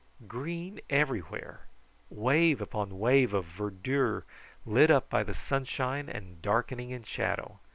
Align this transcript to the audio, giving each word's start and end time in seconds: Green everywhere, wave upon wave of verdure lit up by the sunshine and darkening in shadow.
Green 0.27 0.79
everywhere, 0.89 1.67
wave 2.09 2.59
upon 2.59 2.97
wave 2.97 3.35
of 3.35 3.45
verdure 3.45 4.23
lit 4.65 4.89
up 4.89 5.11
by 5.11 5.21
the 5.21 5.35
sunshine 5.35 6.09
and 6.09 6.41
darkening 6.41 6.89
in 6.89 7.03
shadow. 7.03 7.59